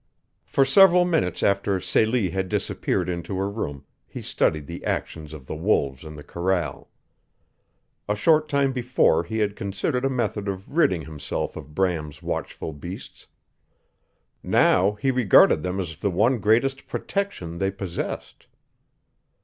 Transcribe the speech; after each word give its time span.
For 0.47 0.65
several 0.65 1.05
minutes 1.05 1.43
after 1.43 1.79
Celie 1.79 2.31
had 2.31 2.49
disappeared 2.49 3.07
into 3.07 3.37
her 3.37 3.47
room 3.47 3.85
he 4.07 4.23
studied 4.23 4.65
the 4.65 4.83
actions 4.83 5.31
of 5.31 5.45
the 5.45 5.55
wolves 5.55 6.03
in 6.03 6.15
the 6.15 6.23
corral. 6.23 6.89
A 8.09 8.15
short 8.15 8.49
time 8.49 8.73
before 8.73 9.23
he 9.23 9.37
had 9.37 9.55
considered 9.55 10.03
a 10.03 10.09
method 10.09 10.47
of 10.47 10.67
ridding 10.75 11.03
himself 11.03 11.55
of 11.55 11.75
Bram's 11.75 12.23
watchful 12.23 12.73
beasts. 12.73 13.27
Now 14.41 14.93
he 14.93 15.11
regarded 15.11 15.61
them 15.61 15.79
as 15.79 15.95
the 15.99 16.09
one 16.09 16.39
greatest 16.39 16.87
protection 16.87 17.59
they 17.59 17.69
possessed. 17.69 18.47